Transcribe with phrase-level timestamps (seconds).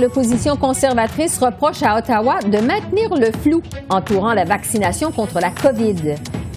[0.00, 6.14] L'opposition conservatrice reproche à Ottawa de maintenir le flou entourant la vaccination contre la COVID.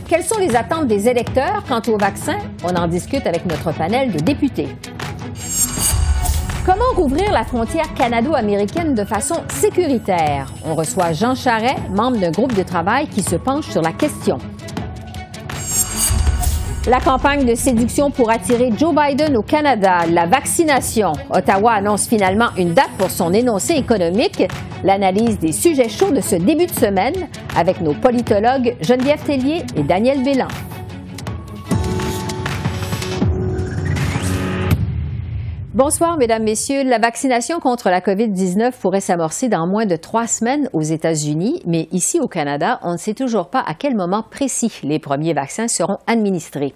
[0.08, 2.38] Quelles sont les attentes des électeurs quant au vaccin?
[2.64, 4.70] On en discute avec notre panel de députés.
[6.66, 10.52] Comment rouvrir la frontière canado-américaine de façon sécuritaire?
[10.64, 14.38] On reçoit Jean Charret, membre d'un groupe de travail qui se penche sur la question.
[16.90, 21.14] La campagne de séduction pour attirer Joe Biden au Canada, la vaccination.
[21.30, 24.42] Ottawa annonce finalement une date pour son énoncé économique.
[24.84, 27.14] L'analyse des sujets chauds de ce début de semaine
[27.56, 30.48] avec nos politologues Geneviève Tellier et Daniel Bélan.
[35.80, 36.84] Bonsoir, Mesdames, Messieurs.
[36.84, 41.88] La vaccination contre la COVID-19 pourrait s'amorcer dans moins de trois semaines aux États-Unis, mais
[41.94, 45.70] ici au Canada, on ne sait toujours pas à quel moment précis les premiers vaccins
[45.70, 46.74] seront administrés.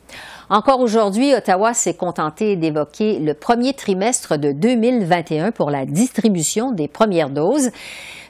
[0.50, 6.88] Encore aujourd'hui, Ottawa s'est contenté d'évoquer le premier trimestre de 2021 pour la distribution des
[6.88, 7.72] premières doses.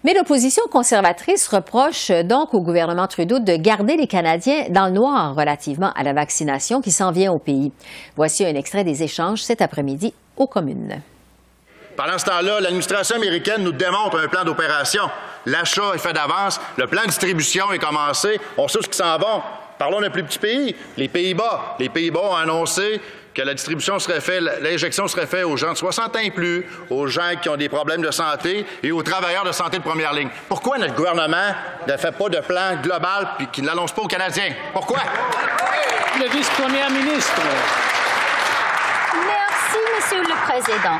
[0.03, 5.35] Mais l'opposition conservatrice reproche donc au gouvernement Trudeau de garder les Canadiens dans le noir
[5.35, 7.71] relativement à la vaccination qui s'en vient au pays.
[8.15, 11.01] Voici un extrait des échanges cet après-midi aux communes.
[11.95, 15.09] Pendant ce temps-là, l'administration américaine nous démontre un plan d'opération.
[15.45, 19.17] L'achat est fait d'avance, le plan de distribution est commencé, on sait ce qui s'en
[19.17, 19.43] va.
[19.77, 21.75] Parlons d'un plus petit pays, les Pays-Bas.
[21.79, 23.01] Les Pays-Bas ont annoncé
[23.33, 26.65] que la distribution serait faite, l'injection serait faite aux gens de 60 ans et plus,
[26.89, 30.13] aux gens qui ont des problèmes de santé et aux travailleurs de santé de première
[30.13, 30.29] ligne.
[30.47, 31.53] Pourquoi notre gouvernement
[31.87, 34.53] ne fait pas de plan global puis qu'il ne l'annonce pas aux Canadiens?
[34.71, 34.99] Pourquoi?
[36.19, 37.41] Le vice-premier ministre.
[39.73, 40.99] Monsieur le Président,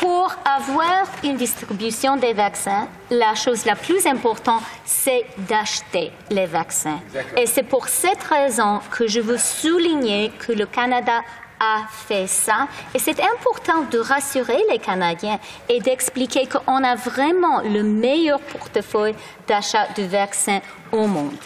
[0.00, 6.98] pour avoir une distribution des vaccins, la chose la plus importante, c'est d'acheter les vaccins.
[7.36, 11.22] Et c'est pour cette raison que je veux souligner que le Canada
[11.60, 12.66] a fait ça.
[12.94, 15.38] Et c'est important de rassurer les Canadiens
[15.68, 19.14] et d'expliquer qu'on a vraiment le meilleur portefeuille
[19.46, 20.60] d'achat de vaccins
[20.92, 21.36] au monde.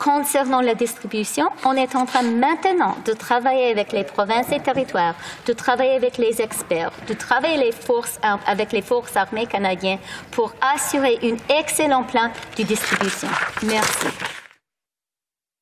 [0.00, 5.14] Concernant la distribution, on est en train maintenant de travailler avec les provinces et territoires,
[5.46, 9.98] de travailler avec les experts, de travailler les forces, avec les forces armées canadiennes
[10.30, 13.28] pour assurer un excellent plan de distribution.
[13.62, 14.39] Merci.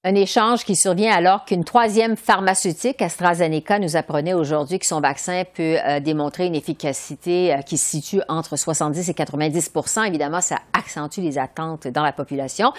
[0.05, 5.43] Un échange qui survient alors qu'une troisième pharmaceutique, AstraZeneca, nous apprenait aujourd'hui que son vaccin
[5.55, 10.59] peut euh, démontrer une efficacité euh, qui se situe entre 70 et 90% Évidemment, ça
[10.73, 12.73] accentue les attentes dans la population.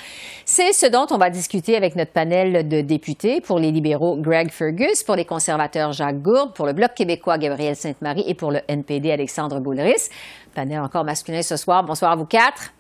[0.46, 3.42] C'est ce dont on va discuter avec notre panel de députés.
[3.42, 7.76] Pour les libéraux, Greg Fergus, pour les conservateurs, Jacques Gourde, pour le Bloc québécois, Gabriel
[7.76, 10.08] Sainte-Marie et pour le NPD, Alexandre Boulris.
[10.56, 11.84] Panel encore masculin ce soir.
[11.84, 12.72] Bonsoir à vous quatre.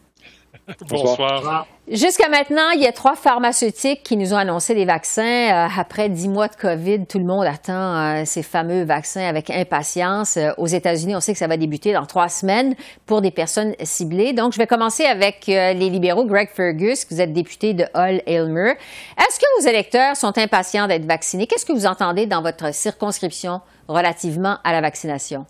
[0.90, 1.66] Bonsoir.
[1.88, 5.24] Jusqu'à maintenant, il y a trois pharmaceutiques qui nous ont annoncé des vaccins.
[5.24, 9.50] Euh, après dix mois de COVID, tout le monde attend euh, ces fameux vaccins avec
[9.50, 10.38] impatience.
[10.38, 12.76] Euh, aux États-Unis, on sait que ça va débuter dans trois semaines
[13.06, 14.34] pour des personnes ciblées.
[14.34, 16.26] Donc, je vais commencer avec les libéraux.
[16.26, 18.74] Greg Fergus, vous êtes député de Hull-Aylmer.
[19.18, 21.48] Est-ce que vos électeurs sont impatients d'être vaccinés?
[21.48, 25.46] Qu'est-ce que vous entendez dans votre circonscription relativement à la vaccination?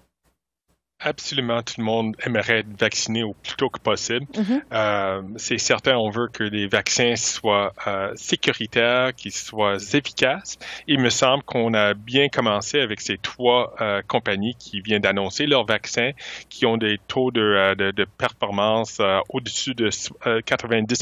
[1.01, 4.25] Absolument, tout le monde aimerait être vacciné au plus tôt que possible.
[4.33, 4.61] Mm-hmm.
[4.73, 10.57] euh, c'est certain, on veut que les vaccins soient euh, sécuritaires, qu'ils soient efficaces.
[10.87, 15.45] Il me semble qu'on a bien commencé avec ces trois euh, compagnies qui viennent d'annoncer
[15.45, 16.11] leurs vaccins,
[16.49, 19.89] qui ont des taux de, euh, de, de performance euh, au-dessus de
[20.41, 20.99] 90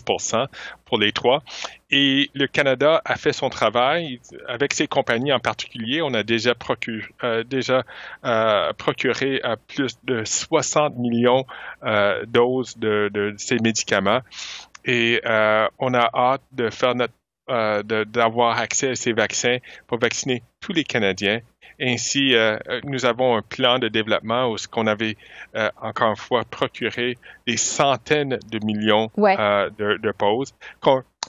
[0.87, 1.43] pour les trois.
[1.91, 6.01] Et le Canada a fait son travail avec ces compagnies en particulier.
[6.01, 7.83] On a déjà, procuré, euh, déjà
[8.25, 11.45] euh, procuré euh, plus de 60 millions
[11.83, 14.21] euh, doses de, de, ces médicaments.
[14.85, 17.13] Et euh, on a hâte de faire notre
[17.49, 21.39] d'avoir accès à ces vaccins pour vacciner tous les Canadiens.
[21.79, 25.15] Ainsi, euh, nous avons un plan de développement où ce qu'on avait
[25.55, 30.53] euh, encore une fois procuré des centaines de millions euh, de, de pauses.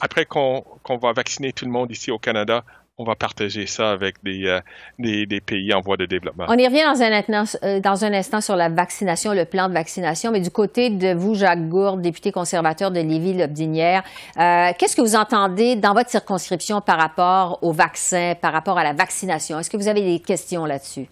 [0.01, 0.63] après qu'on
[1.01, 2.63] va vacciner tout le monde ici au Canada,
[2.99, 4.59] on va partager ça avec euh,
[4.99, 6.45] des, des, pays en voie de développement.
[6.49, 9.69] On y revient dans un, instant, euh, dans un instant sur la vaccination, le plan
[9.69, 14.03] de vaccination, mais du côté de vous, Jacques Gourde, député conservateur de Lévis-Lobdinière,
[14.37, 18.83] euh, qu'est-ce que vous entendez dans votre circonscription par rapport au vaccin, par rapport à
[18.83, 19.57] la vaccination?
[19.57, 21.07] Est-ce que vous avez des questions là-dessus?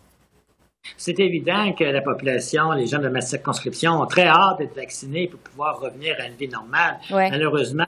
[0.98, 5.28] C'est évident que la population, les gens de ma circonscription ont très hâte d'être vaccinés
[5.28, 6.98] pour pouvoir revenir à une vie normale.
[7.10, 7.86] Malheureusement,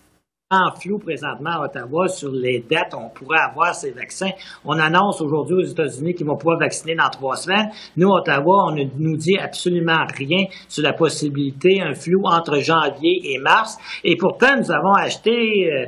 [0.52, 4.32] grand flou présentement à Ottawa sur les dates on pourrait avoir ces vaccins.
[4.66, 7.70] On annonce aujourd'hui aux États-Unis qu'ils vont pouvoir vacciner dans trois semaines.
[7.98, 13.32] Nous, Ottawa, on ne nous dit absolument rien sur la possibilité, un flou entre janvier
[13.32, 13.78] et mars.
[14.04, 15.86] Et pourtant, nous avons acheté euh,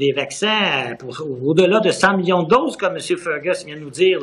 [0.00, 1.14] des vaccins pour
[1.44, 3.18] au-delà de 100 millions de doses, comme M.
[3.18, 4.18] Fergus vient de nous dire.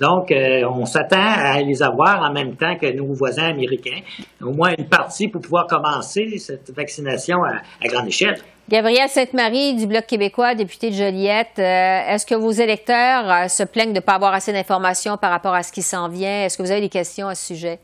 [0.00, 4.00] Donc, euh, on s'attend à les avoir en même temps que nos voisins américains,
[4.42, 8.38] au moins une partie pour pouvoir commencer cette vaccination à grande échelle.
[8.68, 13.62] Gabrielle Sainte-Marie du Bloc québécois, député de Joliette, euh, est-ce que vos électeurs euh, se
[13.62, 16.44] plaignent de ne pas avoir assez d'informations par rapport à ce qui s'en vient?
[16.44, 17.78] Est-ce que vous avez des questions à ce sujet?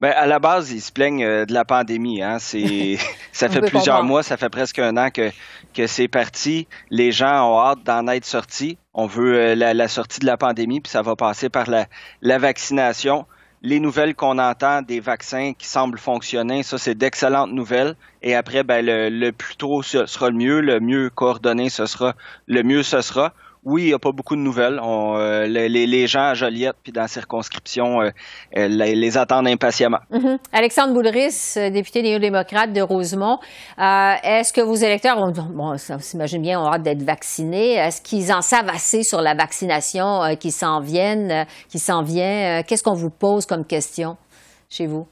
[0.00, 2.22] Ben, à la base, ils se plaignent euh, de la pandémie.
[2.22, 2.38] Hein.
[2.38, 2.96] C'est,
[3.32, 5.30] ça fait plusieurs mois, ça fait presque un an que,
[5.74, 6.66] que c'est parti.
[6.90, 8.78] Les gens ont hâte d'en être sortis.
[8.94, 11.86] On veut la, sortie de la pandémie, puis ça va passer par la,
[12.22, 13.26] la vaccination
[13.62, 17.94] les nouvelles qu'on entend des vaccins qui semblent fonctionner, ça c'est d'excellentes nouvelles.
[18.22, 21.86] Et après, ben, le, le plus tôt ce sera le mieux, le mieux coordonné ce
[21.86, 22.14] sera,
[22.46, 23.34] le mieux ce sera.
[23.64, 24.80] Oui, il n'y a pas beaucoup de nouvelles.
[24.82, 28.10] Euh, les, gens à Joliette puis dans la circonscription euh,
[28.56, 29.98] euh, les, attendent impatiemment.
[30.10, 30.38] Mm-hmm.
[30.52, 33.38] Alexandre Boulris, député néo-démocrate de Rosemont,
[33.78, 37.74] est-ce que vos électeurs ont, bon, ça s'imagine bien, ont hâte d'être vaccinés?
[37.74, 42.62] Est-ce qu'ils en savent assez sur la vaccination qui s'en qui s'en vient?
[42.62, 44.16] Qu'est-ce qu'on vous pose comme question
[44.70, 45.06] chez vous?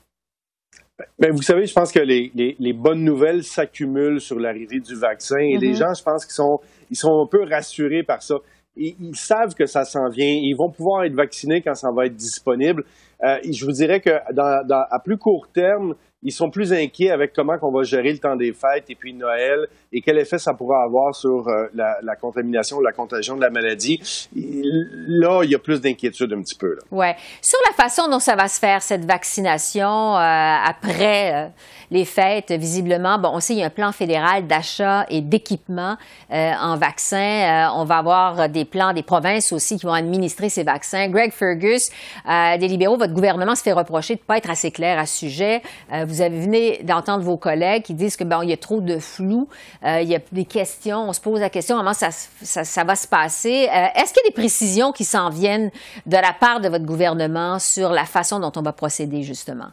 [1.18, 5.56] Ben, vous savez, je pense que les, bonnes nouvelles s'accumulent sur l'arrivée du vaccin et
[5.56, 5.76] les mm-hmm.
[5.76, 6.58] gens, je pense qu'ils sont,
[6.90, 8.36] ils sont un peu rassurés par ça.
[8.76, 10.26] Ils, ils savent que ça s'en vient.
[10.26, 12.84] Ils vont pouvoir être vaccinés quand ça va être disponible.
[13.24, 17.11] Euh, je vous dirais que dans, dans, à plus court terme, ils sont plus inquiets
[17.11, 20.38] avec comment on va gérer le temps des fêtes et puis Noël et quel effet
[20.38, 24.00] ça pourra avoir sur euh, la, la, contamination, la contagion de la maladie.
[24.35, 26.76] Là, il y a plus d'inquiétude un petit peu.
[26.91, 27.17] Ouais.
[27.41, 31.49] Sur la façon dont ça va se faire cette vaccination euh, après euh,
[31.91, 35.97] les fêtes, visiblement, bon, on sait qu'il y a un plan fédéral d'achat et d'équipement
[36.31, 37.70] en vaccins.
[37.75, 41.09] on va avoir des plans des provinces aussi qui vont administrer ces vaccins.
[41.09, 41.91] Greg Fergus,
[42.26, 45.19] des libéraux, votre gouvernement se fait reprocher de ne pas être assez clair à ce
[45.19, 45.62] sujet
[46.08, 48.99] vous avez venu d'entendre vos collègues qui disent que bon, il y a trop de
[48.99, 49.49] flou,
[49.84, 52.96] euh, il y a des questions, on se pose la question comment ça, ça, va
[52.96, 53.69] se passer?
[53.69, 55.70] Euh, est-ce qu'il y a des précisions qui s'en viennent
[56.06, 59.69] de la part de votre gouvernement sur la façon dont on va procéder justement?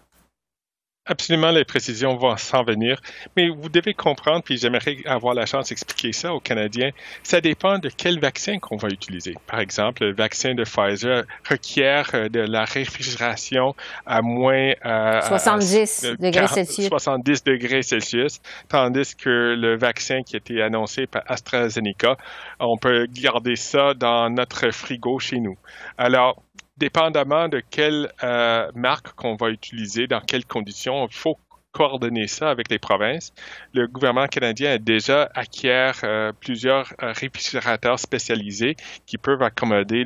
[1.07, 2.99] Absolument, les précisions vont s'en venir,
[3.37, 6.89] mais vous devez comprendre, puis j'aimerais avoir la chance d'expliquer ça aux Canadiens,
[7.21, 9.35] ça dépend de quel vaccin qu'on va utiliser.
[9.45, 13.75] Par exemple, le vaccin de Pfizer requiert euh, de la réfrigération
[14.07, 16.87] à moins 70 euh, degrés Celsius.
[16.87, 22.17] 70 degrés Celsius, tandis que le vaccin qui a été annoncé par AstraZeneca,
[22.59, 25.57] on peut garder ça dans notre frigo chez nous.
[25.99, 26.41] Alors,
[26.77, 31.37] dépendamment de quelle euh, marque qu'on va utiliser, dans quelles conditions, il faut
[31.75, 33.33] coordonner ça avec les provinces.
[33.73, 40.05] Le gouvernement canadien a déjà acquiert euh, plusieurs euh, réfrigérateurs spécialisés qui peuvent accommoder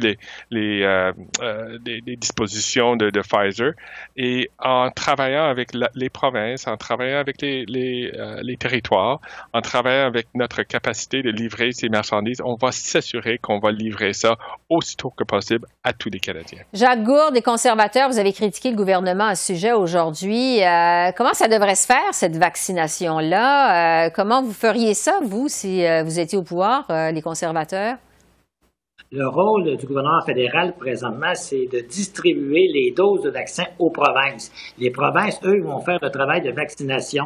[0.50, 1.12] les, euh,
[2.18, 3.74] dispositions de, Pfizer.
[4.18, 9.20] Et en travaillant avec les provinces, en travaillant avec les, les, territoires,
[9.54, 14.14] en travaillant avec notre capacité de livrer ces marchandises, on va s'assurer qu'on va livrer
[14.14, 14.38] ça
[14.70, 16.64] aussitôt que possible à tous les Canadiens.
[16.74, 20.62] Jacques Gourde, des conservateurs, vous avez critiqué le gouvernement à ce sujet aujourd'hui.
[21.16, 24.06] comment ça devrait se faire, cette vaccination-là?
[24.06, 27.98] Euh, comment vous feriez ça, vous, si euh, vous étiez au pouvoir, euh, les conservateurs?
[29.12, 34.52] Le rôle du gouvernement fédéral présentement, c'est de distribuer les doses de vaccins aux provinces.
[34.78, 37.26] Les provinces, eux, vont faire le travail de vaccination.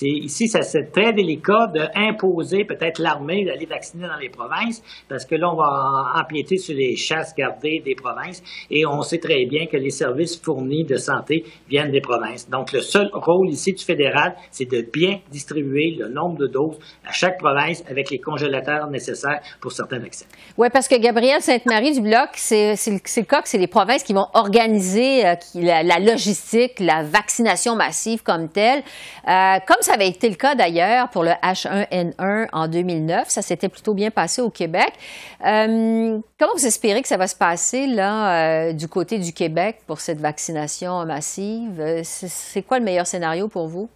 [0.00, 5.34] Ici, ça, c'est très délicat d'imposer peut-être l'armée d'aller vacciner dans les provinces, parce que
[5.34, 9.66] là, on va empiéter sur les chasses gardées des provinces, et on sait très bien
[9.66, 12.48] que les services fournis de santé viennent des provinces.
[12.48, 16.78] Donc, le seul rôle ici du fédéral, c'est de bien distribuer le nombre de doses
[17.04, 20.26] à chaque province avec les congélateurs nécessaires pour certains vaccins.
[20.56, 24.12] Oui, parce que Gabriel Gabrielle Sainte-Marie du Bloc, c'est le cas c'est les provinces qui
[24.12, 28.82] vont organiser euh, la, logistique, la vaccination massive comme telle,
[29.28, 33.28] euh, comme ça avait été le cas d'ailleurs pour le H1N1 en 2009.
[33.28, 34.92] Ça s'était plutôt bien passé au Québec.
[35.46, 40.00] Euh, comment vous espérez que ça va se passer là du côté du Québec pour
[40.00, 41.80] cette vaccination massive?
[42.02, 43.88] C'est quoi le meilleur scénario pour vous?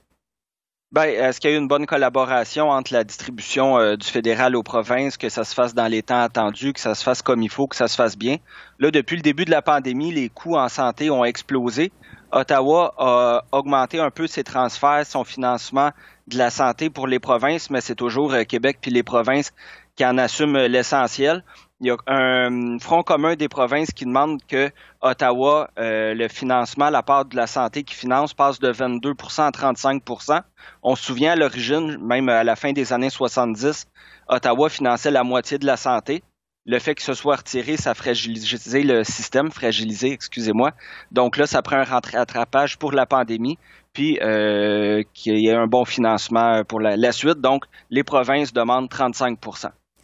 [0.91, 4.57] Ben, est-ce qu'il y a eu une bonne collaboration entre la distribution euh, du fédéral
[4.57, 7.43] aux provinces, que ça se fasse dans les temps attendus, que ça se fasse comme
[7.43, 8.39] il faut, que ça se fasse bien?
[8.79, 11.93] Là, depuis le début de la pandémie, les coûts en santé ont explosé.
[12.33, 15.91] Ottawa a augmenté un peu ses transferts, son financement
[16.27, 19.53] de la santé pour les provinces, mais c'est toujours euh, Québec puis les provinces
[19.95, 21.45] qui en assument l'essentiel.
[21.81, 24.71] Il y a un front commun des provinces qui demande que
[25.01, 29.51] Ottawa, euh, le financement, la part de la santé qui finance passe de 22% à
[29.51, 30.41] 35%
[30.83, 33.87] On se souvient à l'origine, même à la fin des années 70,
[34.29, 36.25] Ottawa finançait la moitié de la santé.
[36.67, 40.73] Le fait que ce soit retiré, ça fragilisait le système, fragilisé, excusez-moi.
[41.13, 43.57] Donc là, ça prend un rattrapage pour la pandémie,
[43.93, 47.41] puis euh, qu'il y ait un bon financement pour la, la suite.
[47.41, 49.39] Donc, les provinces demandent 35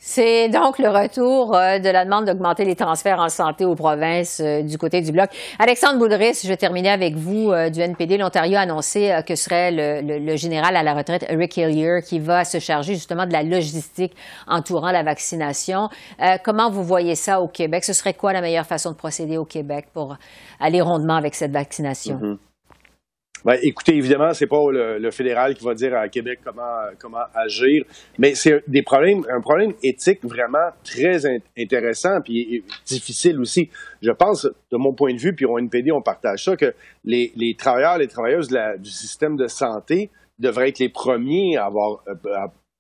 [0.07, 4.39] c'est donc le retour euh, de la demande d'augmenter les transferts en santé aux provinces
[4.39, 5.31] euh, du côté du bloc.
[5.59, 8.19] Alexandre Boulris, je vais terminer avec vous euh, du NPD.
[8.19, 12.59] L'Ontario a annoncé que serait le, général à la retraite Rick Hillier qui va se
[12.59, 14.15] charger justement de la logistique
[14.47, 15.89] entourant la vaccination.
[16.45, 17.83] comment vous voyez ça au Québec?
[17.85, 20.19] Ce serait quoi la meilleure façon de procéder au Québec pour
[20.61, 22.17] aller rondement avec cette vaccination?
[22.17, 22.54] Mm-hmm.
[23.45, 26.63] Ben, écoutez, évidemment, c'est pas le, fédéral qui va dire à Québec comment
[26.99, 27.85] comment agir,
[28.19, 33.69] mais c'est des problèmes, un problème éthique vraiment très intéressant puis difficile aussi.
[34.01, 36.75] Je pense, de mon point de vue, puis au NPD, on partage ça, que
[37.05, 38.49] les, les travailleurs, les travailleuses
[38.79, 42.15] du système de santé devraient être les premiers à avoir euh,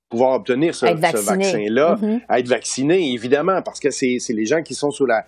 [0.09, 1.97] pouvoir obtenir ce, vaccin-là,
[2.29, 5.25] à être vacciné, évidemment, parce que c'est les gens qui sont sur la,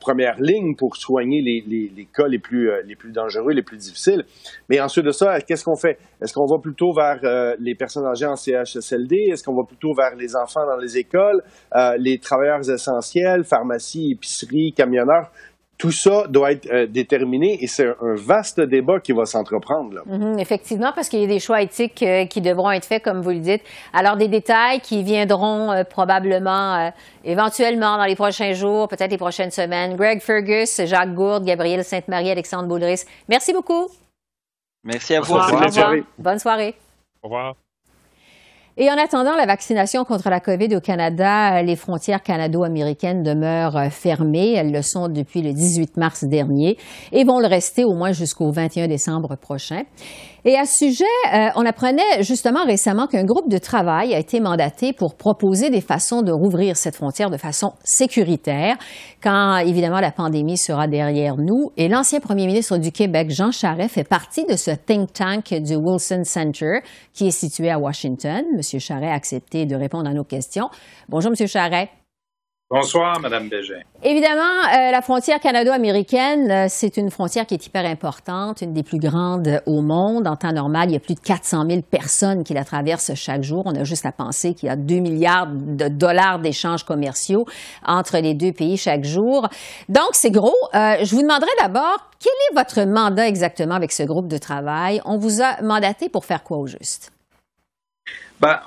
[0.00, 4.24] première ligne pour soigner les, cas les plus, euh, les plus dangereux, les plus difficiles.
[4.68, 5.98] Mais ensuite de ça, qu'est-ce qu'on fait?
[6.20, 9.30] Est-ce qu'on va plutôt vers euh, les personnes âgées en CHSLD?
[9.32, 11.42] Est-ce qu'on va plutôt vers les enfants dans les écoles,
[11.74, 15.30] euh, les travailleurs essentiels, pharmacie, épicerie, camionneurs?
[15.78, 20.02] Tout ça doit être euh, déterminé et c'est un vaste débat qui va s'entreprendre.
[20.06, 23.20] Mhm, effectivement, parce qu'il y a des choix éthiques euh, qui devront être faits, comme
[23.20, 23.62] vous le dites.
[23.92, 26.92] Alors, des détails qui viendront euh, probablement,
[27.24, 29.96] éventuellement, dans les prochains jours, peut-être les prochaines semaines.
[29.96, 33.04] Greg Fergus, Jacques Gourde, Gabriel Sainte-Marie, Alexandre Boulris.
[33.28, 33.88] Merci beaucoup.
[34.84, 35.34] Merci à vous.
[36.18, 36.74] Bonne soirée.
[37.22, 37.54] Au revoir.
[38.78, 43.90] Et en attendant la vaccination contre la COVID au Canada, les frontières canado-américaines demeurent euh,
[43.90, 44.52] fermées.
[44.52, 46.78] Elles le sont depuis le 18 mars dernier
[47.12, 49.82] et vont le rester au moins jusqu'au 21 décembre prochain.
[50.44, 54.40] Et à ce sujet, euh, on apprenait justement récemment qu'un groupe de travail a été
[54.40, 58.76] mandaté pour proposer des façons de rouvrir cette frontière de façon sécuritaire
[59.22, 61.70] quand évidemment la pandémie sera derrière nous.
[61.76, 65.76] Et l'ancien premier ministre du Québec, Jean Charest, fait partie de ce think tank du
[65.76, 66.80] Wilson Center
[67.14, 68.42] qui est situé à Washington.
[68.56, 70.70] Monsieur Charest a accepté de répondre à nos questions.
[71.08, 72.01] Bonjour, Monsieur Charest.
[72.74, 73.82] Bonsoir, Madame Bégin.
[74.02, 78.82] Évidemment, euh, la frontière canado-américaine, euh, c'est une frontière qui est hyper importante, une des
[78.82, 80.26] plus grandes au monde.
[80.26, 83.42] En temps normal, il y a plus de 400 000 personnes qui la traversent chaque
[83.42, 83.64] jour.
[83.66, 87.44] On a juste à penser qu'il y a 2 milliards de dollars d'échanges commerciaux
[87.86, 89.48] entre les deux pays chaque jour.
[89.90, 90.56] Donc, c'est gros.
[90.74, 95.02] Euh, je vous demanderai d'abord, quel est votre mandat exactement avec ce groupe de travail?
[95.04, 97.12] On vous a mandaté pour faire quoi au juste?
[98.42, 98.58] Ben,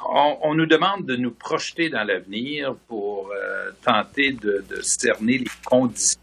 [0.41, 6.17] on, nous demande de nous projeter dans l'avenir pour euh, tenter de, cerner les conditions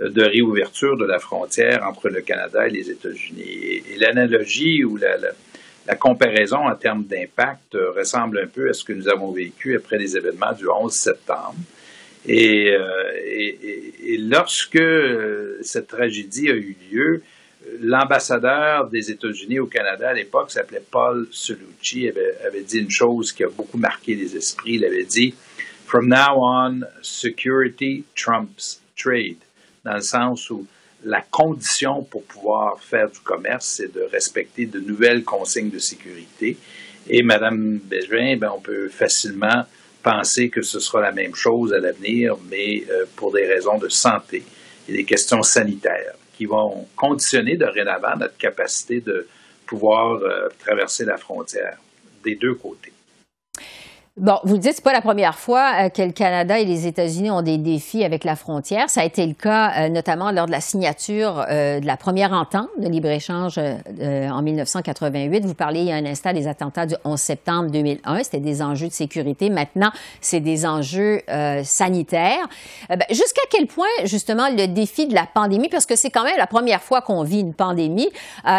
[0.00, 3.42] de réouverture de la frontière entre le Canada et les États-Unis.
[3.42, 8.92] Et, l'analogie ou la, comparaison en termes d'impact euh, ressemble un peu à ce que
[8.92, 11.54] nous avons vécu après les événements du 11 septembre.
[12.26, 14.82] et euh, lorsque
[15.62, 17.22] cette tragédie a eu lieu,
[17.80, 23.32] l'ambassadeur des États-Unis au Canada à l'époque s'appelait Paul Cellucci, avait, avait, dit une chose
[23.32, 24.74] qui a beaucoup marqué les esprits.
[24.74, 25.34] Il avait dit
[25.86, 29.38] From now on, security trumps trade,
[29.84, 30.66] dans le sens où
[31.04, 36.56] la condition pour pouvoir faire du commerce, c'est de respecter de nouvelles consignes de sécurité.
[37.08, 39.64] Et Madame Bégin, ben, on peut facilement
[40.02, 43.88] penser que ce sera la même chose à l'avenir, mais euh, pour des raisons de
[43.88, 44.42] santé
[44.88, 49.26] et des questions sanitaires qui vont conditionner dorénavant notre capacité de
[49.66, 51.78] pouvoir euh, traverser la frontière
[52.22, 52.92] des deux côtés.
[54.18, 56.88] Bon, vous le dites, c'est pas la première fois euh, que le Canada et les
[56.88, 58.90] États-Unis ont des défis avec la frontière.
[58.90, 62.32] Ça a été le cas euh, notamment lors de la signature euh, de la première
[62.32, 65.46] entente de libre-échange en 1988.
[65.46, 68.24] Vous parliez il y a un instant des attentats du 11 septembre 2001.
[68.24, 69.50] C'était des enjeux de sécurité.
[69.50, 71.20] Maintenant, c'est des enjeux
[71.62, 72.48] sanitaires.
[72.88, 76.38] Ben, jusqu'à quel point, justement, le défi de la pandémie, parce que c'est quand même
[76.38, 78.10] la première fois qu'on vit une pandémie,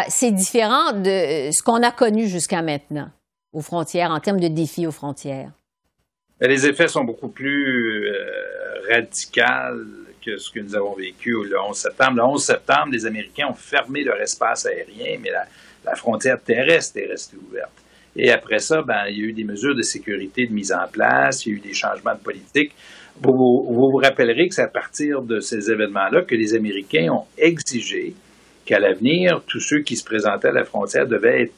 [0.08, 3.08] c'est différent de ce qu'on a connu jusqu'à maintenant?
[3.52, 5.50] Aux frontières, en termes de défis aux frontières?
[6.40, 8.14] Ben, les effets sont beaucoup plus euh,
[8.88, 9.84] radicaux
[10.24, 12.16] que ce que nous avons vécu le 11 septembre.
[12.16, 17.06] Le 11 septembre, les Américains ont fermé leur espace aérien, mais la, frontière terrestre est
[17.06, 17.72] restée ouverte.
[18.14, 20.86] Et après ça, ben, il y a eu des mesures de sécurité de mise en
[20.90, 22.72] place, il y a eu des changements de politique.
[23.20, 27.26] Vous vous, vous rappellerez que c'est à partir de ces événements-là que les Américains ont
[27.36, 28.14] exigé
[28.64, 31.50] qu'à l'avenir, tous ceux qui se présentaient à la frontière devaient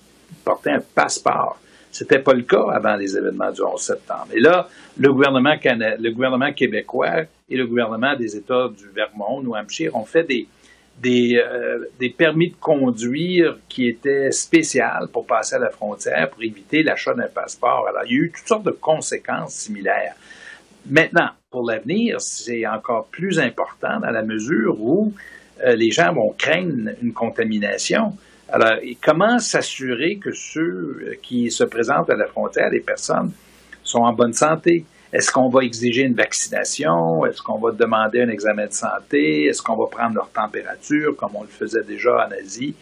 [0.44, 1.58] porter un passeport
[1.92, 4.28] Ce n'était pas le cas avant les événements du 11 septembre.
[4.32, 4.66] Et là,
[4.98, 10.06] le gouvernement, le gouvernement québécois et le gouvernement des États du Vermont, New Hampshire, ont
[10.06, 10.48] fait des,
[11.00, 16.82] des, euh, permis de conduire qui étaient spéciaux pour passer à la frontière, pour éviter
[16.82, 17.86] l'achat d'un passeport.
[17.88, 20.14] Alors, il y a eu toutes sortes de conséquences similaires.
[20.88, 25.12] Maintenant, pour l'avenir, c'est encore plus important dans la mesure où
[25.64, 28.16] euh, les gens vont craindre une contamination.
[28.48, 33.32] Alors, comment s'assurer que ceux qui se présentent à la frontière, les personnes,
[33.82, 34.84] sont en bonne santé?
[35.12, 37.26] Est-ce qu'on va exiger une vaccination?
[37.26, 39.44] Est-ce qu'on va demander un examen de santé?
[39.44, 42.74] Est-ce qu'on va prendre leur température comme on le faisait déjà en Asie?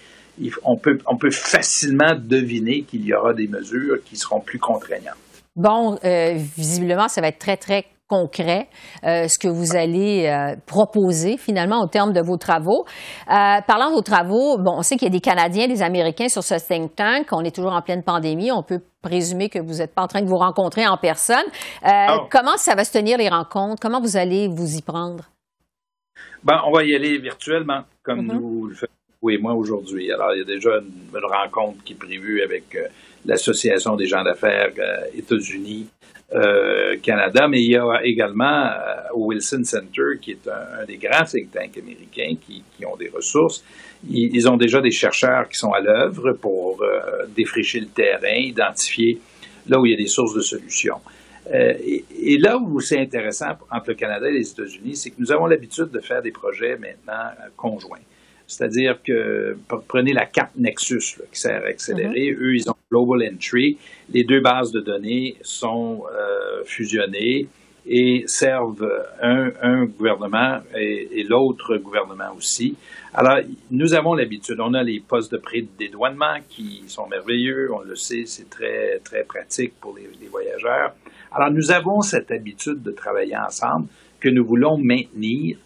[0.64, 5.16] On peut, on peut facilement deviner qu'il y aura des mesures qui seront plus contraignantes.
[5.56, 8.66] Bon, euh, visiblement, ça va être très, très concret,
[9.04, 12.84] euh, ce que vous allez euh, proposer finalement au terme de vos travaux.
[13.26, 16.42] parlant de vos travaux, bon, on sait qu'il y a des Canadiens, des Américains sur
[16.42, 17.28] ce think tank.
[17.30, 18.50] On est toujours en pleine pandémie.
[18.50, 21.46] On peut présumer que vous n'êtes pas en train de vous rencontrer en personne.
[21.86, 22.26] Oh.
[22.30, 23.80] Comment ça va se tenir les rencontres?
[23.80, 25.24] Comment vous allez vous y prendre?
[26.42, 28.40] Ben, on va y aller virtuellement, comme mm-hmm.
[28.40, 30.10] nous le faisons, vous et moi, aujourd'hui.
[30.10, 32.76] Alors, il y a déjà une, rencontre qui est prévue avec
[33.24, 34.72] l'Association des gens d'affaires
[35.14, 35.86] États-Unis
[36.32, 41.24] euh, Canada, mais il y a également euh, Wilson Center, qui est un, des grands
[41.24, 43.64] think tanks américains qui, ont des ressources.
[44.08, 49.18] Ils, ont déjà des chercheurs qui sont à l'œuvre pour euh, défricher le terrain, identifier
[49.66, 51.00] là où il y a des sources de solutions.
[51.52, 55.32] Et, et, là où c'est intéressant entre le Canada et les États-Unis, c'est que nous
[55.32, 57.98] avons l'habitude de faire des projets maintenant conjoints.
[58.50, 62.32] C'est-à-dire que prenez la carte Nexus qui sert à accélérer.
[62.32, 62.42] Mm-hmm.
[62.42, 63.78] Eux, ils ont Global Entry.
[64.12, 67.46] Les deux bases de données sont euh, fusionnées
[67.86, 68.90] et servent
[69.22, 72.76] un, gouvernement et, l'autre gouvernement aussi.
[73.14, 73.38] Alors,
[73.70, 74.58] nous avons l'habitude.
[74.58, 77.70] On a les postes de prix de dédouanement qui sont merveilleux.
[77.72, 80.94] On le sait, c'est très, très pratique pour les, les voyageurs.
[81.30, 83.86] Alors, nous avons cette habitude de travailler ensemble
[84.18, 85.56] que nous voulons maintenir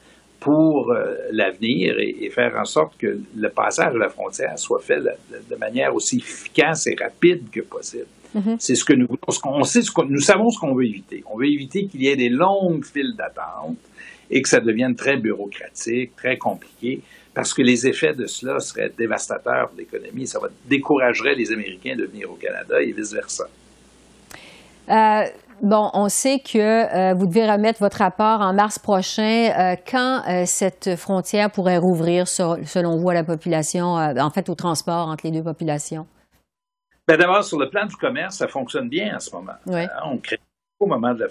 [0.44, 5.00] pour euh, l'avenir et, faire en sorte que le passage à la frontière soit fait
[5.00, 8.04] de, manière aussi efficace et rapide que possible.
[8.36, 8.56] Mm-hmm.
[8.58, 9.64] C'est ce que nous voulons.
[9.64, 11.24] sait ce nous savons ce qu'on veut éviter.
[11.32, 13.78] On veut éviter qu'il y ait des longues files d'attente
[14.30, 17.00] et que ça devienne très bureaucratique, très compliqué,
[17.32, 20.26] parce que les effets de cela seraient dévastateurs pour l'économie.
[20.26, 23.44] Ça va découragerait les Américains de venir au Canada et vice-versa.
[24.90, 25.24] Euh,
[25.62, 29.52] Bon, on sait que euh, vous devez remettre votre rapport en mars prochain.
[29.56, 34.54] Euh, quand euh, cette frontière pourrait rouvrir, selon vous, à la population, en fait, au
[34.54, 36.06] transport entre les deux populations?
[37.06, 39.54] Bien, d'abord, sur le plan du commerce, ça fonctionne bien en ce moment.
[40.04, 40.40] on crée
[40.80, 41.28] au moment de la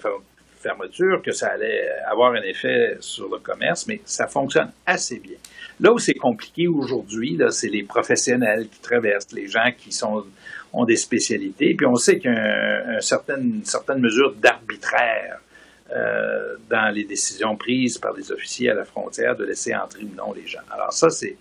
[0.56, 5.36] fermeture que ça allait avoir un effet sur le commerce, mais ça fonctionne assez bien.
[5.80, 10.24] Là où c'est compliqué aujourd'hui, c'est les professionnels qui traversent, les gens qui sont
[10.74, 11.74] ont des spécialités.
[11.76, 15.38] Puis on sait qu'il y a une certaine, mesure d'arbitraire
[15.94, 20.14] euh, dans les décisions prises par les officiers à la frontière de laisser entrer ou
[20.16, 20.66] non les gens.
[20.70, 21.36] Alors ça, c'est...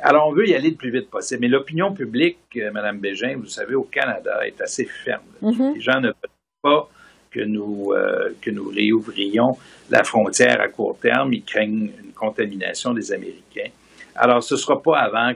[0.00, 1.40] Alors on veut y aller le plus vite possible.
[1.40, 5.22] Mais l'opinion publique, euh, Mme Bégin, vous savez, au Canada, est assez ferme.
[5.42, 5.74] Mm-hmm.
[5.74, 6.88] Les gens ne veulent pas
[7.32, 9.58] que nous, euh, que nous réouvrions
[9.90, 11.32] la frontière à court terme.
[11.32, 13.70] Ils craignent une contamination des Américains.
[14.14, 15.32] Alors ce ne sera pas avant,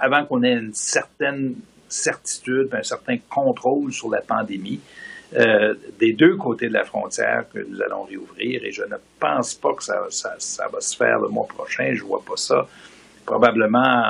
[0.00, 1.54] avant qu'on ait une certaine
[1.90, 4.80] certitude, un certain contrôle sur la pandémie
[5.36, 8.64] euh, des deux côtés de la frontière que nous allons réouvrir.
[8.64, 11.90] Et je ne pense pas que ça, ça, va se faire le mois prochain.
[11.92, 12.66] Je ne vois pas ça.
[13.24, 14.02] Probablement,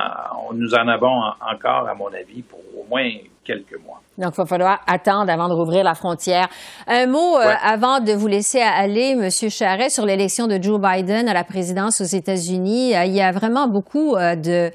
[0.55, 3.09] nous en avons encore, à mon avis, pour moins
[3.44, 4.00] quelques mois.
[4.18, 6.48] Donc, il va falloir attendre avant de rouvrir la frontière.
[6.87, 11.26] Un mot euh, avant de vous laisser aller, Monsieur Charret, sur l'élection de Joe Biden
[11.26, 12.94] à la présidence aux États-Unis.
[12.94, 14.70] Euh, il y a vraiment beaucoup euh, de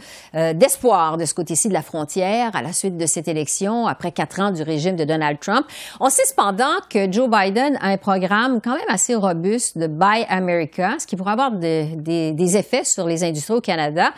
[0.54, 4.39] d'espoir de ce côté-ci de la frontière à la suite de cette élection, après quatre
[4.41, 5.65] ans du régime de Donald Trump.
[5.99, 10.25] On sait cependant que Joe Biden a un programme quand même assez robuste de Buy
[10.28, 14.12] America, ce qui pourrait avoir des effets sur les industries au Canada.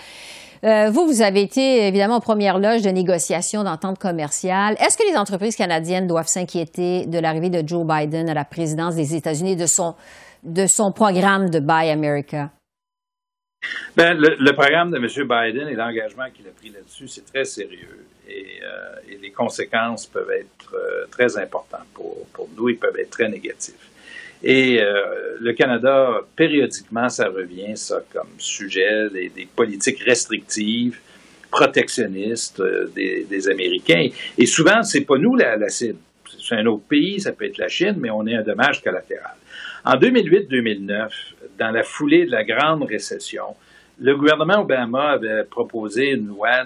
[0.63, 4.75] Euh, vous, vous avez été évidemment en première loge de négociation d'entente commerciale.
[4.79, 8.95] Est-ce que les entreprises canadiennes doivent s'inquiéter de l'arrivée de Joe Biden à la présidence
[8.95, 9.95] des États-Unis de son,
[10.43, 12.49] de son programme de Buy America?
[13.95, 15.05] Ben, le, programme de M.
[15.05, 20.05] Biden et l'engagement qu'il a pris là-dessus, c'est très sérieux et, euh, et, les conséquences
[20.05, 23.89] peuvent être euh, très importantes pour, pour nous, ils peuvent être très négatifs.
[24.43, 30.99] Et euh, le Canada, périodiquement, ça revient, ça, comme sujet, des, politiques restrictives,
[31.49, 34.09] protectionnistes euh, des, Américains.
[34.37, 35.69] Et souvent, c'est pas nous la, la.
[35.69, 35.95] C'est
[36.51, 39.35] un autre pays, ça peut être la Chine, mais on est un dommage collatéral.
[39.83, 41.09] En 2008-2009,
[41.57, 43.55] dans la foulée de la grande récession,
[43.99, 46.65] le gouvernement Obama avait proposé une loi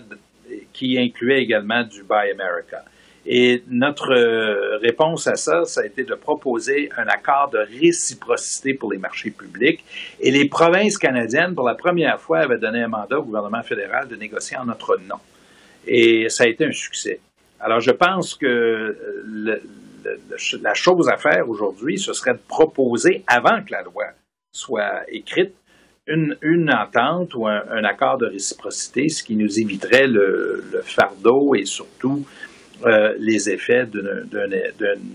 [0.74, 2.84] qui incluait également du Buy America.
[3.26, 8.74] Et notre euh, réponse à ça, ça a été de proposer un accord de réciprocité
[8.74, 9.84] pour les marchés publics.
[10.20, 14.08] Et les provinces canadiennes, pour la première fois, avaient donné un mandat au gouvernement fédéral
[14.08, 15.20] de négocier en notre nom.
[15.86, 17.20] Et ça a été un succès.
[17.60, 19.62] Alors, je pense que euh,
[20.62, 24.06] la chose à faire aujourd'hui, ce serait de proposer, avant que la loi
[24.52, 25.54] soit écrite,
[26.08, 32.26] une, entente ou un, accord de réciprocité, ce qui nous éviterait le, fardeau et surtout
[32.86, 34.28] euh, les effets d'une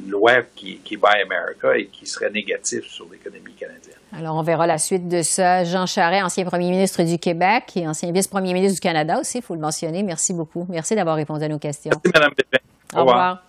[0.09, 3.97] loi qui, qui Buy America et qui serait négatif sur l'économie canadienne.
[4.17, 5.65] Alors, on verra la suite de ça.
[5.65, 9.43] Jean Charest, ancien premier ministre du Québec et ancien vice-premier ministre du Canada aussi, il
[9.43, 10.03] faut le mentionner.
[10.03, 10.67] Merci beaucoup.
[10.69, 11.93] Merci d'avoir répondu à nos questions.
[12.05, 12.33] Merci, Mme
[12.95, 13.43] Au, revoir.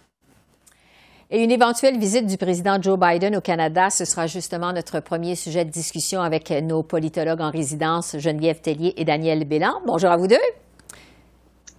[1.30, 5.36] Et une éventuelle visite du président Joe Biden au Canada, ce sera justement notre premier
[5.36, 9.82] sujet de discussion avec nos politologues en résidence, Geneviève Tellier et Daniel Bélan.
[9.86, 10.36] Bonjour à vous deux.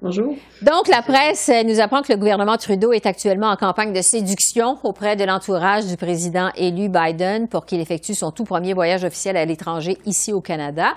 [0.00, 0.36] Bonjour.
[0.62, 4.76] Donc, la presse nous apprend que le gouvernement Trudeau est actuellement en campagne de séduction
[4.84, 9.36] auprès de l'entourage du président élu Biden pour qu'il effectue son tout premier voyage officiel
[9.36, 10.92] à l'étranger ici au Canada.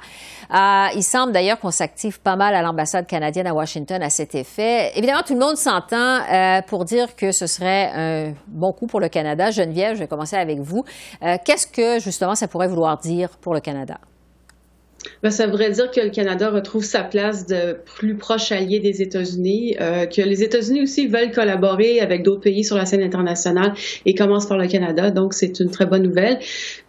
[0.54, 4.36] Euh, il semble d'ailleurs qu'on s'active pas mal à l'ambassade canadienne à Washington à cet
[4.36, 4.92] effet.
[4.96, 9.00] Évidemment, tout le monde s'entend euh, pour dire que ce serait un bon coup pour
[9.00, 9.50] le Canada.
[9.50, 10.84] Geneviève, je vais commencer avec vous.
[11.24, 13.98] Euh, qu'est-ce que justement ça pourrait vouloir dire pour le Canada?
[15.24, 19.02] Ben, ça voudrait dire que le Canada retrouve sa place de plus proche allié des
[19.02, 23.74] États-Unis, euh, que les États-Unis aussi veulent collaborer avec d'autres pays sur la scène internationale
[24.06, 26.40] et commencent par le Canada, donc c'est une très bonne nouvelle.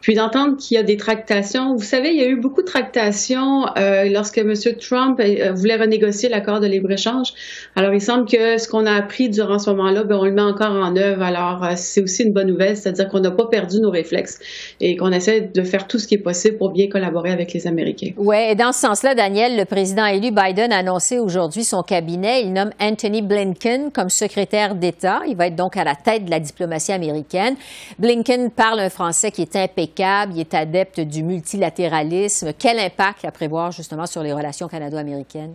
[0.01, 2.66] Puis d'entendre qu'il y a des tractations, vous savez, il y a eu beaucoup de
[2.66, 4.53] tractations euh, lorsque M.
[4.81, 7.33] Trump euh, voulait renégocier l'accord de libre-échange.
[7.77, 10.42] Alors il semble que ce qu'on a appris durant ce moment-là, ben, on le met
[10.42, 11.22] encore en œuvre.
[11.22, 14.40] Alors euh, c'est aussi une bonne nouvelle, c'est-à-dire qu'on n'a pas perdu nos réflexes
[14.81, 17.66] et qu'on essaie de faire tout ce qui est possible pour bien collaborer avec les
[17.66, 18.02] Américains.
[18.17, 22.43] Oui, et dans ce sens-là, Daniel, le président élu Biden a annoncé aujourd'hui son cabinet.
[22.43, 25.21] Il nomme Anthony Blinken comme secrétaire d'État.
[25.29, 27.55] Il va être donc à la tête de la diplomatie américaine.
[27.99, 30.33] Blinken parle un français qui est impeccable.
[30.35, 32.53] Il est adepte du multilatéralisme.
[32.59, 35.55] Quel impact à prévoir justement sur les relations canado-américaines?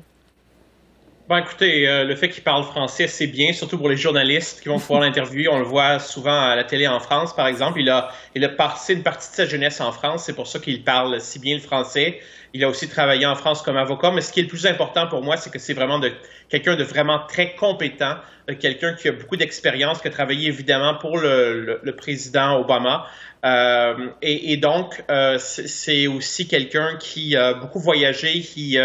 [1.27, 4.69] Bon, écoutez, euh, le fait qu'il parle français, c'est bien, surtout pour les journalistes qui
[4.69, 5.49] vont pouvoir l'interviewer.
[5.49, 7.81] On le voit souvent à la télé en France, par exemple.
[7.81, 10.23] Il a, il a passé une partie de sa jeunesse en France.
[10.23, 12.21] C'est pour ça qu'il parle si bien le français.
[12.53, 14.11] Il a aussi travaillé en France comme avocat.
[14.11, 16.13] Mais ce qui est le plus important pour moi, c'est que c'est vraiment de
[16.47, 18.15] quelqu'un de vraiment très compétent,
[18.61, 23.05] quelqu'un qui a beaucoup d'expérience, qui a travaillé évidemment pour le, le, président Obama.
[23.43, 28.79] Euh, et, et, donc, euh, c'est aussi quelqu'un qui a beaucoup voyagé, qui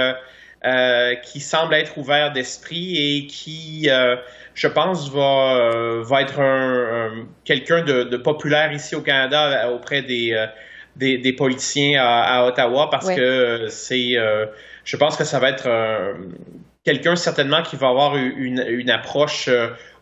[0.65, 4.15] euh, qui semble être ouvert d'esprit et qui, euh,
[4.55, 10.03] je pense, va, euh, va être un, quelqu'un de, de, populaire ici au Canada auprès
[10.03, 10.47] des,
[10.95, 14.15] des, des, politiciens à, Ottawa parce que c'est,
[14.85, 15.69] je pense que ça va être
[16.85, 19.51] quelqu'un certainement qui va avoir une, une approche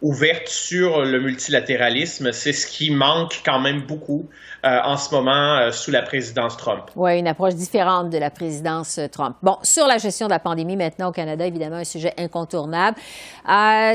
[0.02, 2.32] ouverte sur le multilatéralisme.
[2.32, 4.28] C'est ce qui manque quand même beaucoup
[4.64, 6.84] euh, en ce moment euh, sous la présidence Trump.
[6.96, 9.36] Oui, une approche différente de la présidence euh, Trump.
[9.42, 12.96] Bon, sur la gestion de la pandémie maintenant au Canada, évidemment, un sujet incontournable.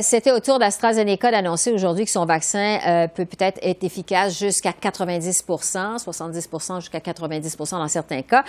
[0.01, 5.99] C'était au tour d'AstraZeneca d'annoncer aujourd'hui que son vaccin peut peut-être être efficace jusqu'à 90%
[5.99, 8.43] 70 jusqu'à 90 dans certains cas.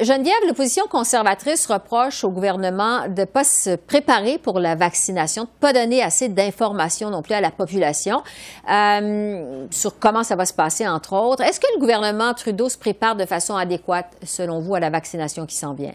[0.00, 5.48] Geneviève, l'opposition conservatrice reproche au gouvernement de ne pas se préparer pour la vaccination, de
[5.48, 6.75] ne pas donner assez d'informations
[7.10, 8.22] non plus à la population
[9.70, 11.42] sur comment ça va se passer, entre autres.
[11.42, 15.46] Est-ce que le gouvernement Trudeau se prépare de façon adéquate, selon vous, à la vaccination
[15.46, 15.94] qui s'en vient?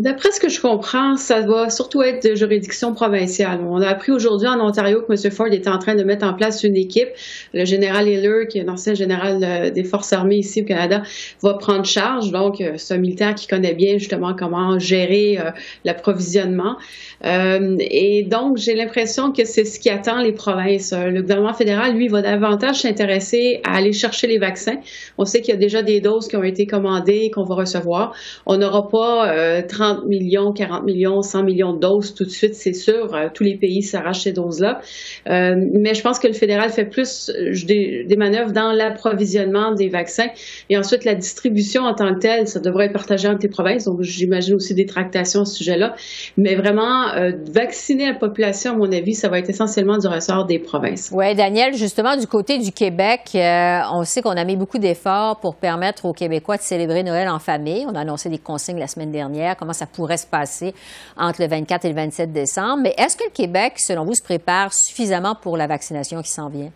[0.00, 3.60] D'après ce que je comprends, ça va surtout être de juridiction provinciale.
[3.68, 5.30] On a appris aujourd'hui en Ontario que M.
[5.30, 7.10] Ford était en train de mettre en place une équipe.
[7.52, 11.02] Le général Hiller, qui est un ancien général euh, des forces armées ici au Canada,
[11.42, 12.30] va prendre charge.
[12.30, 15.50] Donc, euh, c'est un militaire qui connaît bien justement comment gérer euh,
[15.84, 16.76] l'approvisionnement.
[17.22, 20.94] et donc, j'ai l'impression que c'est ce qui attend les provinces.
[20.94, 24.78] Le gouvernement fédéral, lui, va davantage s'intéresser à aller chercher les vaccins.
[25.18, 27.56] On sait qu'il y a déjà des doses qui ont été commandées et qu'on va
[27.56, 28.14] recevoir.
[28.46, 32.72] On n'aura pas 30 millions, 40 millions, 100 millions de doses tout de suite, c'est
[32.72, 33.14] sûr.
[33.14, 34.80] Euh, tous les pays s'arrachent ces doses-là.
[35.28, 39.88] Euh, mais je pense que le fédéral fait plus euh, des, manœuvres dans l'approvisionnement des
[39.88, 40.28] vaccins
[40.68, 43.84] et ensuite la distribution en tant que telle, ça devrait être partagé entre les provinces.
[43.84, 45.94] Donc, j'imagine aussi des tractations à ce sujet-là.
[46.36, 47.06] Mais vraiment,
[47.52, 51.10] vacciner la population, à mon avis, ça va être essentiellement du ressort des provinces.
[51.12, 55.56] Oui, Daniel, justement, du côté du Québec, on sait qu'on a mis beaucoup d'efforts pour
[55.56, 57.86] permettre aux Québécois de célébrer Noël en famille.
[57.88, 60.74] On a annoncé des consignes la semaine dernière ça pourrait se passer
[61.16, 62.82] entre le 24 et le 27 décembre.
[62.82, 66.50] Mais est-ce que le Québec, selon vous, se prépare suffisamment pour la vaccination qui s'en
[66.50, 66.70] vient?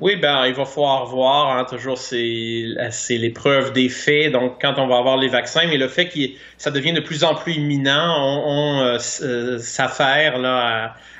[0.00, 1.56] Oui, ben il va falloir voir.
[1.56, 2.64] Hein, toujours, c'est
[3.10, 4.32] l'épreuve des faits.
[4.32, 6.18] Donc, quand on va avoir les vaccins, mais le fait que
[6.58, 10.34] ça devient de plus en plus imminent, on, euh, euh, s'affaire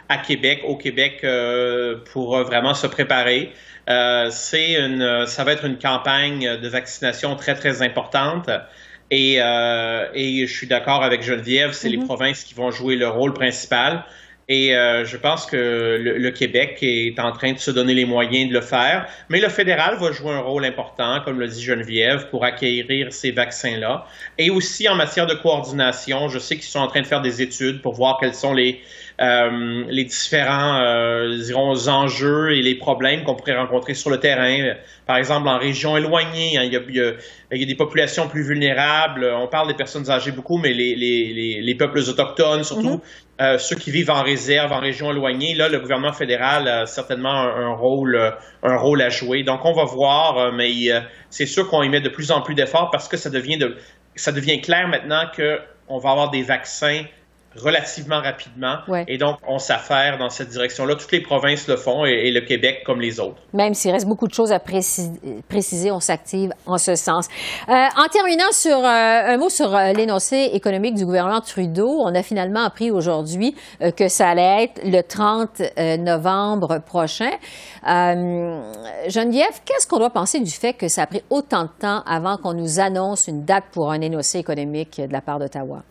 [0.09, 1.25] à Québec, au Québec,
[2.11, 3.53] pour vraiment se préparer.
[3.87, 8.51] une, ça va être une campagne de vaccination très très importante.
[9.11, 12.07] Et, et je suis d'accord avec Geneviève, c'est les mm-hmm.
[12.07, 14.05] provinces qui vont jouer le rôle principal.
[14.51, 18.49] Et euh, je pense que le, Québec est en train de se donner les moyens
[18.49, 19.07] de le faire.
[19.29, 23.31] Mais le fédéral va jouer un rôle important, comme le dit Geneviève, pour acquérir ces
[23.31, 24.07] vaccins-là.
[24.39, 27.43] Et aussi en matière de coordination, je sais qu'ils sont en train de faire des
[27.43, 28.81] études pour voir quels sont les,
[29.21, 34.75] euh, les différents euh, dirons, enjeux et les problèmes qu'on pourrait rencontrer sur le terrain.
[35.07, 38.43] Par exemple, en région éloignée, hein, il, y a, il, y a, des populations plus
[38.43, 39.31] vulnérables.
[39.37, 43.01] On parle des personnes âgées beaucoup, mais les, les, les, peuples autochtones, surtout mm-hmm.
[43.41, 47.33] Euh, ceux qui vivent en réserve, en région éloignée, là, le gouvernement fédéral a certainement
[47.33, 49.45] un, rôle, un rôle à jouer.
[49.45, 50.71] Donc, on va voir, euh, mais
[51.31, 53.79] c'est sûr qu'on y met de plus en plus d'efforts parce que ça devient, de,
[54.15, 57.05] ça devient clair maintenant qu'on va avoir des vaccins
[57.57, 58.79] relativement rapidement.
[59.09, 60.95] Et donc, on s'affaire dans cette direction-là.
[60.95, 63.41] Toutes les provinces le font et, le Québec comme les autres.
[63.53, 67.29] Même s'il reste beaucoup de choses à préciser, on s'active en ce sens.
[67.69, 72.15] Euh, en terminant sur euh, un mot sur euh, l'énoncé économique du gouvernement Trudeau, on
[72.15, 73.57] a finalement appris aujourd'hui
[73.97, 75.63] que ça allait être le 30
[75.99, 77.31] novembre prochain.
[77.85, 82.37] Geneviève, qu'est-ce qu'on doit penser du fait que ça a pris autant de temps avant
[82.37, 85.83] qu'on nous annonce une date pour un énoncé économique de la part d'Ottawa?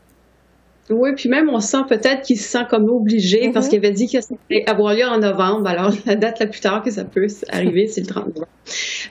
[0.89, 3.69] Oui, puis même on sent peut-être qu'il se sent comme obligé parce mm-hmm.
[3.69, 5.67] qu'il avait dit que ça allait avoir lieu en novembre.
[5.67, 8.47] Alors la date la plus tard que ça peut arriver, c'est le 30 novembre.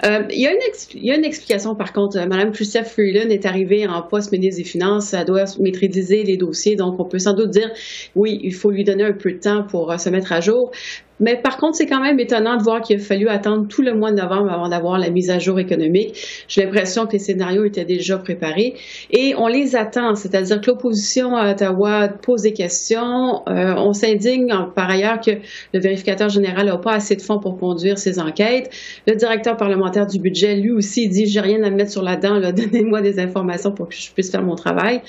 [0.04, 0.58] Euh, il, y a une
[0.94, 2.18] il y a une explication par contre.
[2.18, 5.14] Madame Chrystia Freeland est arrivée en poste ministre des Finances.
[5.14, 6.74] Elle doit maîtriser les dossiers.
[6.74, 7.70] Donc on peut sans doute dire
[8.16, 10.72] oui, il faut lui donner un peu de temps pour euh, se mettre à jour.
[11.20, 13.94] Mais par contre, c'est quand même étonnant de voir qu'il a fallu attendre tout le
[13.94, 16.44] mois de novembre avant d'avoir la mise à jour économique.
[16.48, 18.74] J'ai l'impression que les scénarios étaient déjà préparés
[19.10, 20.14] et on les attend.
[20.14, 23.42] C'est-à-dire que l'opposition à Ottawa pose des questions.
[23.48, 25.32] Euh, on s'indigne par ailleurs que
[25.72, 28.70] le vérificateur général n'a pas assez de fonds pour conduire ses enquêtes.
[29.06, 32.40] Le directeur parlementaire du budget, lui aussi, dit j'ai rien à mettre sur la dent.
[32.52, 35.00] Donnez-moi des informations pour que je puisse faire mon travail.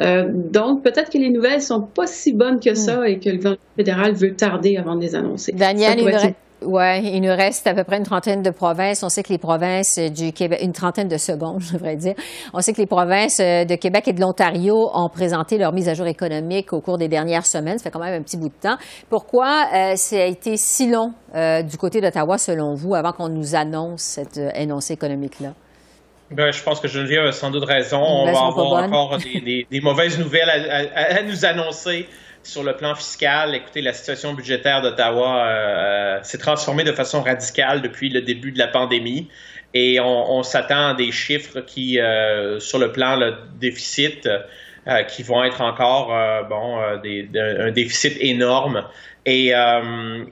[0.00, 3.36] Euh, donc peut-être que les nouvelles sont pas si bonnes que ça et que le
[3.36, 5.52] gouvernement fédéral veut tarder avant de les annoncer.
[5.58, 5.98] Daniel,
[6.60, 9.02] il nous, reste à peu près une trentaine de provinces.
[9.02, 12.14] On sait que les provinces du Québec, une trentaine de secondes, je devrais dire.
[12.52, 15.88] On sait que les provinces euh, de Québec et de l'Ontario ont présenté leur mise
[15.88, 17.78] à jour économique au cours des dernières semaines.
[17.78, 18.76] Ça fait quand même un petit bout de temps.
[19.08, 23.28] Pourquoi euh, ça a été si long euh, du côté d'Ottawa, selon vous, avant qu'on
[23.28, 25.50] nous annonce cette énoncé économique-là?
[26.30, 28.02] Ben, je pense que Geneviève a sans doute raison.
[28.02, 30.50] On va avoir encore des, mauvaises nouvelles
[30.94, 32.06] à nous annoncer
[32.48, 37.82] sur le plan fiscal, écoutez, la situation budgétaire d'Ottawa euh, s'est transformée de façon radicale
[37.82, 39.28] depuis le début de la pandémie.
[39.74, 45.22] Et on, s'attend à des chiffres qui, euh, sur le plan le déficit, euh, qui
[45.22, 46.08] vont être encore
[46.48, 48.84] bon un déficit énorme.
[49.26, 49.52] Et,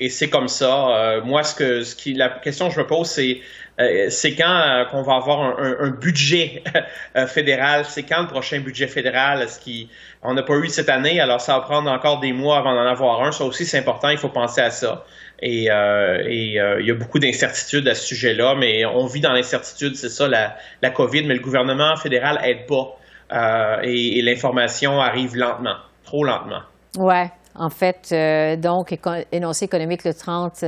[0.09, 1.21] c'est comme ça.
[1.23, 3.43] moi, ce que ce qui la question que je me pose, c'est
[3.79, 6.62] c'est quand qu'on va avoir un, budget
[7.27, 7.85] fédéral?
[7.85, 9.43] C'est quand le prochain budget fédéral?
[9.43, 9.89] Est-ce qu'il
[10.23, 12.87] on n'a pas eu cette année, alors ça va prendre encore des mois avant d'en
[12.87, 13.33] avoir un.
[13.33, 15.05] Ça aussi, c'est important, il faut penser à ça.
[15.41, 19.33] Et, euh, euh, il y a beaucoup d'incertitudes à ce sujet-là, mais on vit dans
[19.33, 22.99] l'incertitude, c'est ça, la, COVID, mais le gouvernement fédéral aide pas.
[23.33, 26.62] Euh, et, l'information arrive lentement, trop lentement.
[26.97, 27.31] Ouais.
[27.59, 28.14] En fait,
[28.61, 28.99] donc,
[29.33, 30.64] énoncé économique le 30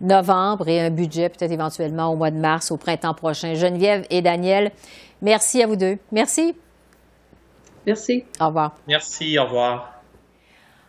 [0.00, 3.54] novembre et un budget peut-être éventuellement au mois de mars, au printemps prochain.
[3.54, 4.72] Geneviève et Daniel,
[5.22, 5.98] merci à vous deux.
[6.12, 6.54] Merci.
[7.86, 8.24] Merci.
[8.40, 8.76] Au revoir.
[8.86, 9.97] Merci, au revoir.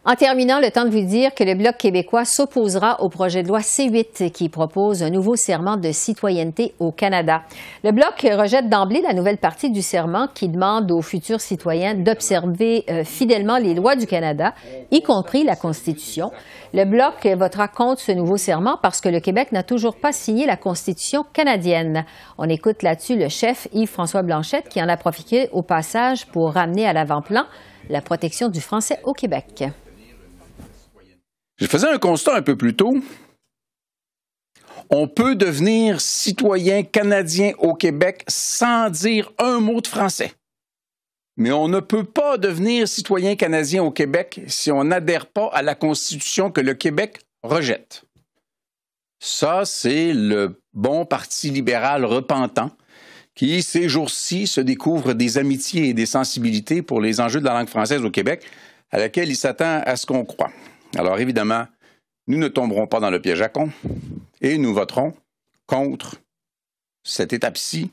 [0.05, 3.49] En terminant, le temps de vous dire que le Bloc québécois s'opposera au projet de
[3.49, 7.41] loi C8 qui propose un nouveau serment de citoyenneté au Canada.
[7.83, 12.85] Le Bloc rejette d'emblée la nouvelle partie du serment qui demande aux futurs citoyens d'observer
[12.89, 14.53] euh, fidèlement les lois du Canada,
[14.89, 16.31] y compris la Constitution.
[16.73, 20.45] Le Bloc votera contre ce nouveau serment parce que le Québec n'a toujours pas signé
[20.45, 22.05] la Constitution canadienne.
[22.37, 26.87] On écoute là-dessus le chef Yves-François Blanchette qui en a profité au passage pour ramener
[26.87, 27.43] à l'avant-plan
[27.89, 29.65] la protection du français au Québec.
[31.59, 32.93] Je faisais un constat un peu plus tôt.
[34.89, 40.33] On peut devenir citoyen canadien au Québec sans dire un mot de français
[41.39, 45.61] mais on ne peut pas devenir citoyen canadien au Québec si on n'adhère pas à
[45.61, 48.03] la Constitution que le Québec rejette.
[49.21, 52.71] Ça, c'est le bon parti libéral repentant
[53.35, 57.53] qui, ces jours-ci, se découvre des amitiés et des sensibilités pour les enjeux de la
[57.53, 58.43] langue française au Québec,
[58.91, 60.51] à laquelle il s'attend à ce qu'on croit.
[60.95, 61.65] Alors évidemment,
[62.27, 63.69] nous ne tomberons pas dans le piège à con
[64.41, 65.13] et nous voterons
[65.65, 66.17] contre
[67.03, 67.91] cette étape-ci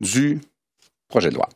[0.00, 0.40] du
[1.08, 1.48] projet de loi.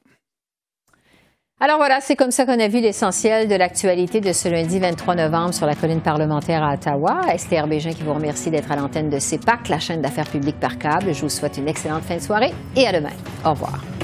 [1.59, 5.15] Alors voilà, c'est comme ça qu'on a vu l'essentiel de l'actualité de ce lundi 23
[5.15, 7.23] novembre sur la colline parlementaire à Ottawa.
[7.33, 10.79] Esther Bégin qui vous remercie d'être à l'antenne de CEPAC, la chaîne d'affaires publiques par
[10.79, 11.15] câble.
[11.15, 13.13] Je vous souhaite une excellente fin de soirée et à demain.
[13.43, 13.96] Au revoir.